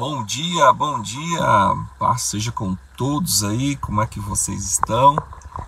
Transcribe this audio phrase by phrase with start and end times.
[0.00, 1.42] Bom dia, bom dia,
[1.98, 5.16] paz seja com todos aí, como é que vocês estão?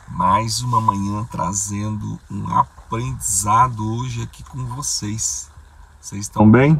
[0.06, 5.50] Mais uma manhã trazendo um aprendizado hoje aqui com vocês.
[6.00, 6.76] Vocês estão bem?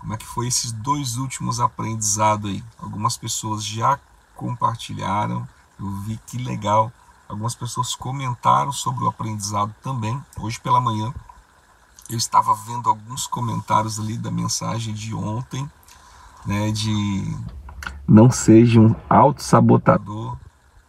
[0.00, 2.64] Como é que foi esses dois últimos aprendizados aí?
[2.78, 4.00] Algumas pessoas já
[4.34, 5.46] compartilharam,
[5.78, 6.90] eu vi que legal.
[7.28, 10.18] Algumas pessoas comentaram sobre o aprendizado também.
[10.38, 11.12] Hoje pela manhã
[12.08, 15.70] eu estava vendo alguns comentários ali da mensagem de ontem
[16.46, 17.36] né, de
[18.06, 20.36] não seja um autossabotador.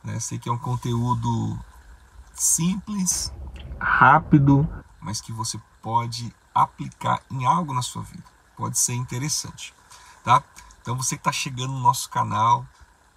[0.04, 0.20] Né?
[0.20, 1.60] Sei que é um conteúdo
[2.34, 3.32] simples,
[3.80, 4.68] rápido,
[5.00, 8.24] mas que você pode aplicar em algo na sua vida.
[8.58, 9.74] Pode ser interessante,
[10.24, 10.44] tá?
[10.82, 12.66] Então você que está chegando no nosso canal,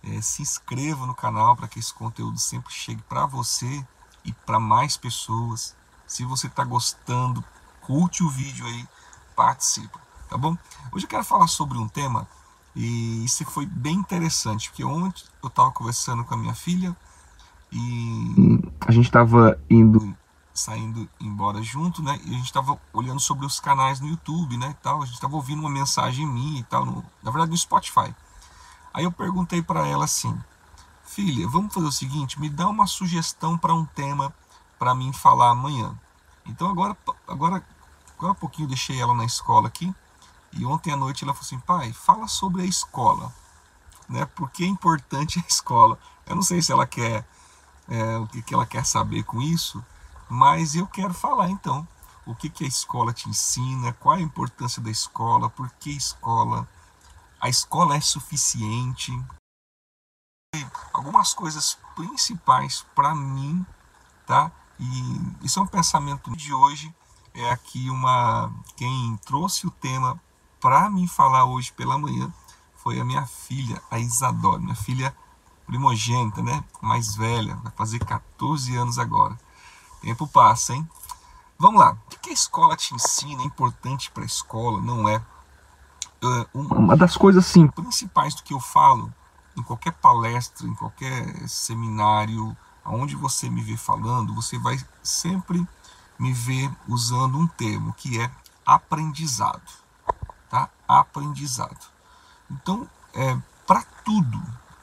[0.03, 3.87] é, se inscreva no canal para que esse conteúdo sempre chegue para você
[4.25, 5.75] e para mais pessoas.
[6.07, 7.43] Se você está gostando,
[7.81, 8.87] curte o vídeo aí,
[9.35, 10.04] participa
[10.35, 10.59] tá bom?
[10.91, 12.27] Hoje eu quero falar sobre um tema
[12.75, 16.97] e isso foi bem interessante, porque ontem eu estava conversando com a minha filha
[17.71, 20.13] e a gente estava indo
[20.53, 22.19] saindo embora junto, né?
[22.25, 25.03] E a gente estava olhando sobre os canais no YouTube, né, e tal.
[25.03, 28.13] A gente estava ouvindo uma mensagem minha e tal, no, na verdade no Spotify.
[28.93, 30.37] Aí eu perguntei para ela assim:
[31.05, 34.35] "Filha, vamos fazer o seguinte, me dá uma sugestão para um tema
[34.81, 35.97] para mim falar amanhã".
[36.45, 36.97] Então agora
[37.29, 37.65] agora
[38.19, 39.95] agora um pouquinho deixei ela na escola aqui
[40.57, 43.33] e ontem à noite ela falou assim: pai, fala sobre a escola.
[44.09, 44.25] Né?
[44.27, 45.99] Por que é importante a escola?
[46.27, 47.27] Eu não sei se ela quer,
[47.89, 49.85] é, o que, que ela quer saber com isso,
[50.29, 51.87] mas eu quero falar então.
[52.27, 53.93] O que, que a escola te ensina?
[53.93, 55.51] Qual a importância da escola?
[55.51, 56.67] Por que escola?
[57.41, 59.13] A escola é suficiente?
[60.93, 63.67] Algumas coisas principais para mim,
[64.27, 64.51] tá?
[64.79, 66.95] E isso é um pensamento de hoje.
[67.35, 70.19] É aqui uma quem trouxe o tema
[70.65, 72.33] para me falar hoje pela manhã
[72.77, 75.15] foi a minha filha, a Isadora, minha filha
[75.67, 76.65] primogênita, né?
[76.81, 79.39] Mais velha, vai fazer 14 anos agora.
[80.01, 80.89] Tempo passa, hein?
[81.59, 81.99] Vamos lá.
[82.07, 83.43] O que a escola te ensina?
[83.43, 84.81] É importante para a escola?
[84.81, 85.17] Não é?
[85.17, 89.13] é uma das coisas assim, principais do que eu falo
[89.55, 95.69] em qualquer palestra, em qualquer seminário, aonde você me vê falando, você vai sempre
[96.19, 98.31] me ver usando um termo que é
[98.65, 99.84] aprendizado
[100.55, 100.71] tá?
[100.87, 101.87] aprendizado.
[102.49, 104.41] Então, é, para tudo,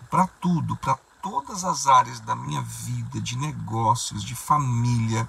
[0.09, 5.27] para tudo, para todas as áreas da minha vida, de negócios, de família,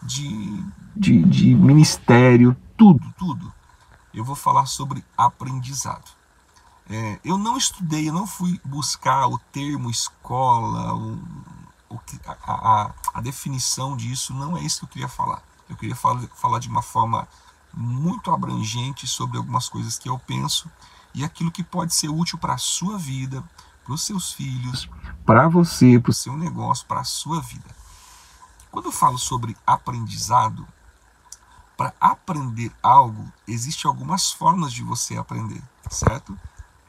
[0.00, 3.52] de, de, de ministério, tudo, tudo,
[4.14, 6.10] eu vou falar sobre aprendizado.
[6.88, 11.14] É, eu não estudei, eu não fui buscar o termo escola, o,
[11.90, 15.42] o, a, a, a definição disso, não é isso que eu queria falar.
[15.68, 17.26] Eu queria falar, falar de uma forma
[17.72, 20.70] muito abrangente sobre algumas coisas que eu penso
[21.14, 23.42] e aquilo que pode ser útil para a sua vida,
[23.84, 24.88] para os seus filhos,
[25.24, 27.74] para você, para o seu negócio, para a sua vida.
[28.70, 30.66] Quando eu falo sobre aprendizado,
[31.76, 36.38] para aprender algo, existem algumas formas de você aprender, certo?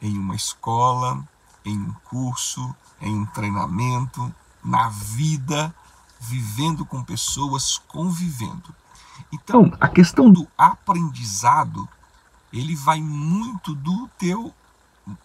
[0.01, 1.27] Em uma escola,
[1.65, 4.33] em um curso, em um treinamento,
[4.63, 5.73] na vida,
[6.19, 8.73] vivendo com pessoas, convivendo.
[9.31, 11.87] Então, a questão do aprendizado,
[12.51, 14.53] ele vai muito do teu,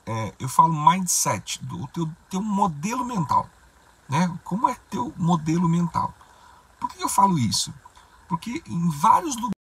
[0.07, 3.49] é, eu falo mindset, do teu, teu modelo mental.
[4.09, 4.35] Né?
[4.45, 6.15] Como é teu modelo mental?
[6.81, 7.73] Por que eu falo isso?
[8.27, 9.58] Porque em vários lugares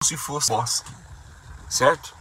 [0.00, 0.92] se fosse bosque,
[1.68, 2.14] certo?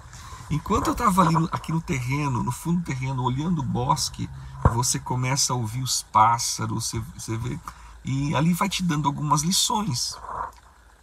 [0.50, 4.28] Enquanto eu estava ali aqui no terreno, no fundo do terreno, olhando o bosque,
[4.74, 7.60] você começa a ouvir os pássaros, você, você vê,
[8.04, 10.18] e ali vai te dando algumas lições,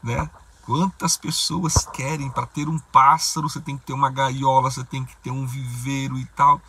[0.03, 0.29] né?
[0.67, 5.05] Quantas pessoas querem para ter um pássaro, você tem que ter uma gaiola, você tem
[5.05, 6.61] que ter um viveiro e tal.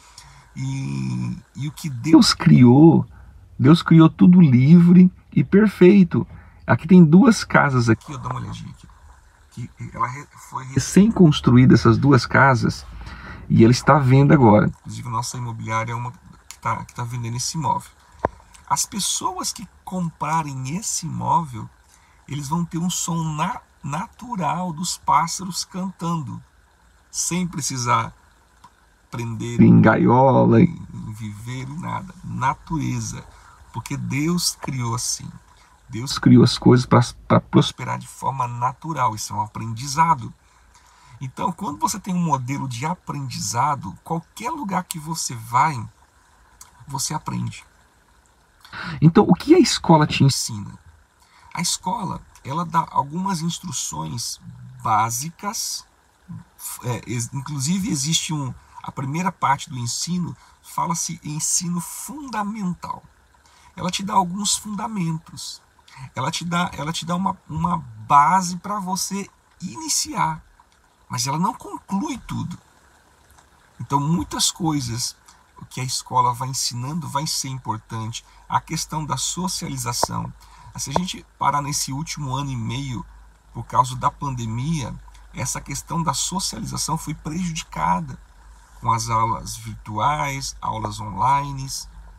[0.55, 3.07] E, e o que Deus criou,
[3.57, 6.27] Deus criou tudo livre e perfeito.
[6.67, 8.85] Aqui tem duas casas aqui, eu dou uma olhadinha aqui
[9.55, 10.09] que ela
[10.49, 12.85] foi recém-construída, essas duas casas,
[13.47, 14.67] e ela está vendo agora.
[14.67, 17.89] Inclusive, nossa imobiliária é uma que está tá vendendo esse imóvel.
[18.67, 21.69] As pessoas que comprarem esse imóvel,
[22.27, 26.41] eles vão ter um som na, natural dos pássaros cantando,
[27.09, 28.13] sem precisar
[29.09, 32.13] prender em gaiola, em, em viver em nada.
[32.23, 33.23] Natureza,
[33.71, 35.29] porque Deus criou assim.
[35.89, 39.15] Deus criou as coisas para prosperar de forma natural.
[39.15, 40.33] Isso é um aprendizado.
[41.21, 45.81] Então, quando você tem um modelo de aprendizado, qualquer lugar que você vai,
[46.87, 47.65] você aprende.
[49.01, 50.77] Então, o que a escola te ensina?
[51.53, 54.39] A escola, ela dá algumas instruções
[54.83, 55.85] básicas,
[56.83, 57.01] é,
[57.33, 58.53] inclusive existe um,
[58.83, 63.03] a primeira parte do ensino, fala-se ensino fundamental.
[63.75, 65.61] Ela te dá alguns fundamentos,
[66.15, 67.77] ela te dá, ela te dá uma, uma
[68.07, 69.29] base para você
[69.61, 70.43] iniciar,
[71.09, 72.57] mas ela não conclui tudo.
[73.79, 75.15] Então, muitas coisas
[75.69, 78.25] que a escola vai ensinando vai ser importante.
[78.47, 80.31] A questão da socialização,
[80.77, 83.05] se a gente parar nesse último ano e meio,
[83.53, 84.93] por causa da pandemia,
[85.33, 88.17] essa questão da socialização foi prejudicada
[88.79, 91.67] com as aulas virtuais, aulas online,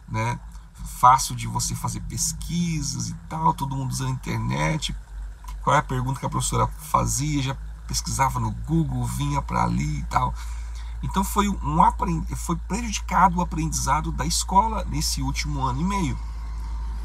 [0.08, 0.38] né?
[0.84, 4.94] Fácil de você fazer pesquisas e tal, todo mundo usando a internet.
[5.62, 7.42] Qual é a pergunta que a professora fazia?
[7.42, 7.56] Já
[7.86, 10.34] pesquisava no Google, vinha para ali e tal.
[11.02, 11.78] Então foi um
[12.36, 16.18] foi prejudicado o aprendizado da escola nesse último ano e meio.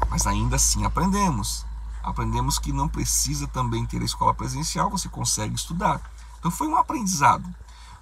[0.08, 1.64] Mas ainda assim aprendemos.
[2.02, 6.00] Aprendemos que não precisa também ter a escola presencial, você consegue estudar.
[6.38, 7.48] Então foi um aprendizado.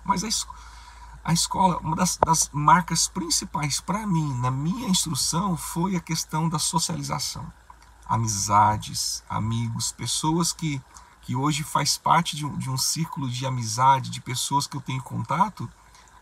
[0.05, 0.29] Mas a,
[1.25, 6.49] a escola, uma das, das marcas principais para mim, na minha instrução, foi a questão
[6.49, 7.51] da socialização.
[8.07, 10.81] Amizades, amigos, pessoas que,
[11.23, 14.81] que hoje faz parte de um, de um círculo de amizade, de pessoas que eu
[14.81, 15.71] tenho contato,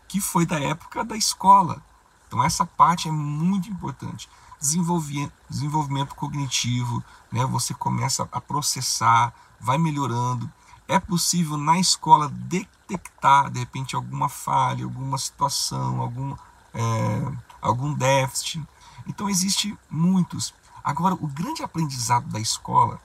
[0.07, 1.81] que foi da época da escola.
[2.27, 4.29] Então essa parte é muito importante
[4.59, 7.45] desenvolvimento, cognitivo, né?
[7.45, 10.51] você começa a processar, vai melhorando.
[10.89, 16.35] É possível na escola detectar, de repente, alguma falha, alguma situação, algum,
[16.73, 17.31] é,
[17.61, 18.67] algum déficit.
[19.05, 20.51] Então, existe muitos.
[20.83, 22.99] Agora, o grande aprendizado da escola,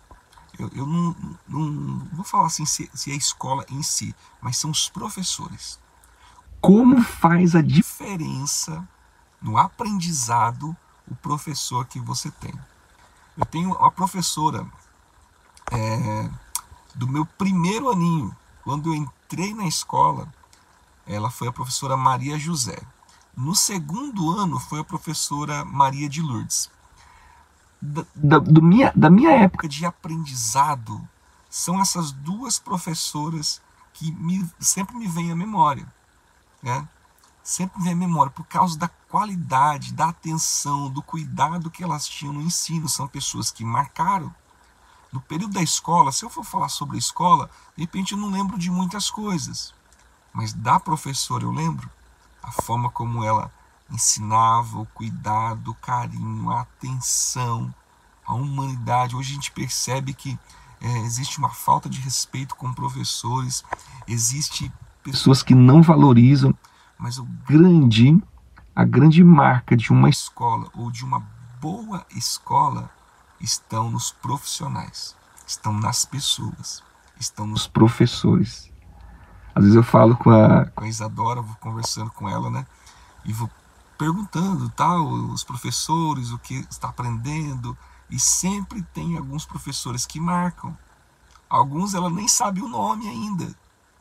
[0.59, 1.15] eu, eu não,
[1.47, 4.89] não, não, vou falar assim se, se é a escola em si, mas são os
[4.89, 5.79] professores.
[6.63, 8.83] Como faz a diferença
[9.43, 10.75] no aprendizado
[11.07, 12.55] o professor que você tem.
[13.37, 14.67] Eu tenho uma professora
[15.71, 16.31] é,
[16.95, 20.33] do meu primeiro aninho, quando eu entrei na escola,
[21.07, 22.81] ela foi a professora Maria José.
[23.37, 26.71] No segundo ano foi a professora Maria de Lourdes.
[27.83, 28.05] Da,
[28.39, 31.07] da, minha, da minha época de aprendizado,
[31.51, 33.61] são essas duas professoras
[33.93, 35.87] que me, sempre me vêm à memória.
[36.63, 36.89] Né?
[37.45, 42.33] sempre vem à memória por causa da qualidade, da atenção, do cuidado que elas tinham
[42.33, 42.89] no ensino.
[42.89, 44.35] São pessoas que marcaram.
[45.15, 48.31] No período da escola, se eu for falar sobre a escola, de repente eu não
[48.31, 49.73] lembro de muitas coisas.
[50.33, 51.89] Mas da professora eu lembro
[52.43, 53.51] a forma como ela
[53.89, 57.73] ensinava, o cuidado, o carinho, a atenção,
[58.27, 59.15] a humanidade.
[59.15, 60.37] Hoje a gente percebe que
[60.81, 63.65] é, existe uma falta de respeito com professores,
[64.09, 64.73] existe
[65.03, 66.53] pessoas que não valorizam
[66.99, 68.19] mas o grande,
[68.75, 71.21] a grande marca de uma escola ou de uma
[71.61, 72.91] boa escola
[73.45, 75.15] estão nos profissionais,
[75.47, 76.83] estão nas pessoas,
[77.21, 78.73] estão nos professores.
[79.55, 82.67] Às vezes eu falo com a, com a Isadora, vou conversando com ela, né?
[83.25, 83.49] E vou
[83.97, 87.77] perguntando, tal, os professores, o que está aprendendo,
[88.11, 90.77] e sempre tem alguns professores que marcam.
[91.49, 93.55] Alguns ela nem sabe o nome ainda,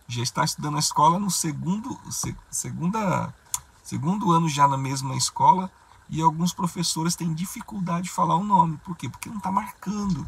[0.08, 2.00] já está estudando na escola no segundo,
[2.50, 3.34] segunda,
[3.84, 5.70] segundo ano já na mesma escola
[6.10, 8.78] e alguns professores têm dificuldade de falar o nome.
[8.84, 9.10] Por quê?
[9.10, 10.28] Porque não está marcando.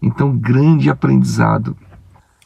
[0.00, 1.76] Então, grande aprendizado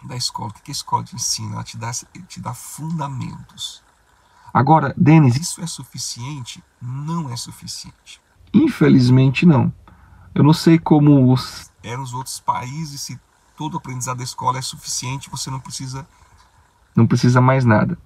[0.03, 0.51] da escola.
[0.51, 1.55] O que a escola te ensina?
[1.55, 1.91] Ela te dá,
[2.27, 3.83] te dá fundamentos.
[4.53, 6.63] Agora, Denis, isso é suficiente?
[6.81, 8.21] Não é suficiente.
[8.53, 9.73] Infelizmente, não.
[10.35, 11.71] Eu não sei como os...
[11.83, 13.21] é nos outros países, se
[13.57, 16.07] todo o aprendizado da escola é suficiente, você não precisa
[16.95, 17.99] não precisa mais nada.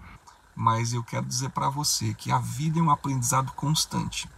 [0.54, 4.28] Mas eu quero dizer para você que a vida é um aprendizado constante.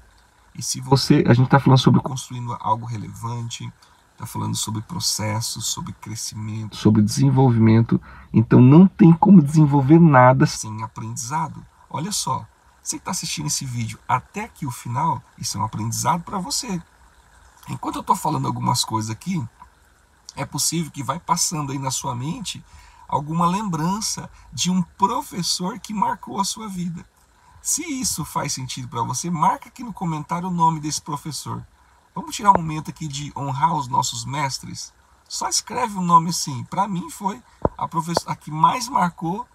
[0.55, 3.71] E se você, a gente está falando sobre construindo algo relevante,
[4.13, 8.01] está falando sobre processos, sobre crescimento, sobre desenvolvimento,
[8.33, 11.65] então não tem como desenvolver nada sem aprendizado.
[11.91, 12.47] Olha só,
[12.83, 16.39] você que está assistindo esse vídeo até aqui o final, isso é um aprendizado para
[16.39, 16.81] você.
[17.69, 19.45] Enquanto eu estou falando algumas coisas aqui,
[20.35, 22.65] é possível que vai passando aí na sua mente
[23.09, 27.05] alguma lembrança de um professor que marcou a sua vida.
[27.63, 31.67] Se isso faz sentido para você, marca aqui no comentário o nome desse professor.
[32.15, 34.95] Vamos tirar um momento aqui de honrar os nossos mestres.
[35.29, 36.65] Só escreve o um nome assim.
[36.65, 37.43] Para mim foi
[37.77, 39.47] a professora que mais marcou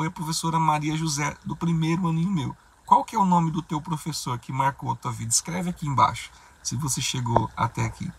[0.00, 2.56] foi a professora Maria José do primeiro aninho meu.
[2.86, 5.30] Qual que é o nome do teu professor que marcou a tua vida?
[5.30, 6.30] Escreve aqui embaixo,
[6.62, 8.10] se você chegou até aqui.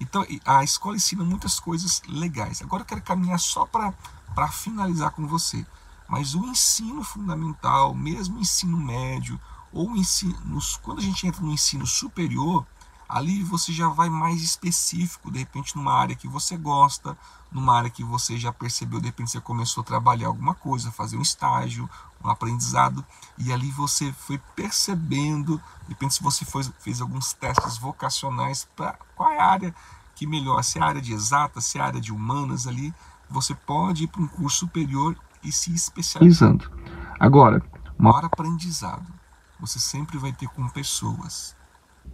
[0.00, 2.60] Então, a escola ensina muitas coisas legais.
[2.62, 5.64] Agora eu quero caminhar só para finalizar com você.
[6.08, 9.40] Mas o ensino fundamental, mesmo o ensino médio,
[9.72, 10.36] ou ensino,
[10.82, 12.66] quando a gente entra no ensino superior,
[13.08, 17.16] ali você já vai mais específico, de repente numa área que você gosta,
[17.50, 21.16] numa área que você já percebeu, de repente você começou a trabalhar alguma coisa, fazer
[21.16, 21.88] um estágio,
[22.22, 23.04] um aprendizado,
[23.38, 28.98] e ali você foi percebendo, de repente se você foi, fez alguns testes vocacionais para
[29.14, 29.74] qual é a área
[30.14, 32.94] que melhor, se é a área de exata, se é a área de humanas ali,
[33.28, 36.70] você pode ir para um curso superior e se especializando.
[37.18, 37.62] Agora,
[37.98, 39.12] maior aprendizado.
[39.60, 41.56] Você sempre vai ter com pessoas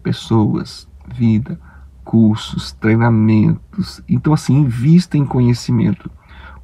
[0.02, 1.61] pessoas, vida,
[2.04, 4.02] cursos, treinamentos.
[4.09, 6.11] Então, assim, invista em conhecimento.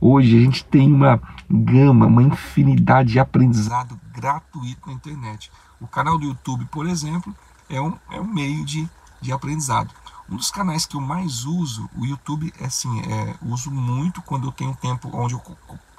[0.00, 5.50] Hoje a gente tem uma gama, uma infinidade de aprendizado gratuito na internet.
[5.80, 7.34] O canal do YouTube, por exemplo,
[7.68, 8.88] é um, é um meio de,
[9.20, 9.92] de aprendizado.
[10.28, 14.48] Um dos canais que eu mais uso, o YouTube, é assim, é, uso muito quando
[14.48, 15.42] eu tenho tempo onde eu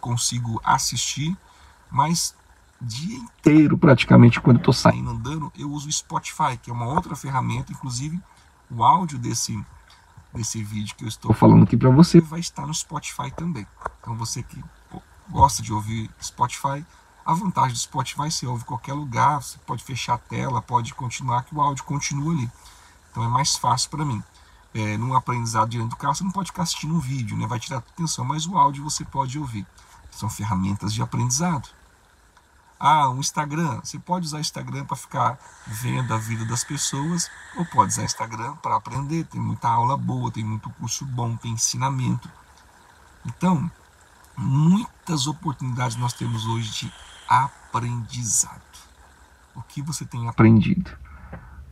[0.02, 1.36] consigo assistir,
[1.90, 2.36] mas
[2.82, 7.16] dia inteiro praticamente quando estou saindo andando, eu uso o Spotify, que é uma outra
[7.16, 8.22] ferramenta, inclusive
[8.70, 9.60] o áudio desse
[10.34, 13.66] desse vídeo que eu estou falando aqui para você vai estar no Spotify também.
[14.00, 14.64] Então você que
[15.30, 16.86] gosta de ouvir Spotify,
[17.26, 20.94] a vantagem do Spotify você ouve em qualquer lugar, você pode fechar a tela, pode
[20.94, 22.50] continuar que o áudio continua ali.
[23.12, 24.24] Então é mais fácil para mim.
[24.74, 27.48] É, num aprendizado diante do carro, você não pode ficar assistindo um vídeo, né?
[27.48, 29.66] vai tirar atenção, mas o áudio você pode ouvir.
[30.12, 31.68] São ferramentas de aprendizado.
[32.80, 33.80] Ah, um Instagram.
[33.84, 38.56] Você pode usar Instagram para ficar vendo a vida das pessoas, ou pode usar Instagram
[38.58, 39.26] para aprender.
[39.26, 42.30] Tem muita aula boa, tem muito curso bom, tem ensinamento.
[43.26, 43.70] Então,
[44.38, 46.94] muitas oportunidades nós temos hoje de
[47.28, 48.62] aprendizado.
[49.56, 50.96] O que você tem aprendido?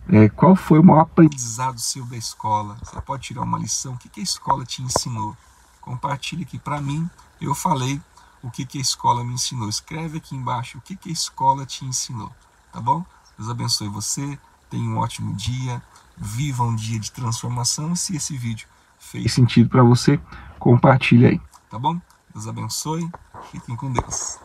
[0.07, 2.77] É, qual foi o maior aprendizado seu da escola?
[2.83, 3.93] Você pode tirar uma lição.
[3.93, 5.35] O que, que a escola te ensinou?
[5.81, 6.59] Compartilhe aqui.
[6.59, 7.09] Para mim,
[7.39, 8.01] eu falei
[8.45, 9.67] o que, que a escola me ensinou.
[9.67, 12.31] Escreve aqui embaixo o que, que a escola te ensinou,
[12.71, 13.03] tá bom?
[13.37, 14.37] Deus abençoe você,
[14.69, 15.81] tenha um ótimo dia,
[16.15, 17.93] viva um dia de transformação.
[17.93, 18.67] E se esse vídeo
[18.99, 20.19] fez sentido para você,
[20.59, 21.99] compartilhe aí, tá bom?
[22.31, 23.09] Deus abençoe,
[23.51, 24.37] fiquem com Deus.